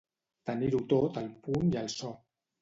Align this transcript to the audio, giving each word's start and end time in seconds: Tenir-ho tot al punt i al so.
Tenir-ho 0.49 0.79
tot 0.93 1.19
al 1.23 1.27
punt 1.49 1.69
i 1.77 1.79
al 1.83 1.93
so. 1.99 2.11